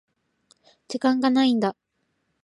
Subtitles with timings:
[0.87, 1.75] 時間がないんだ。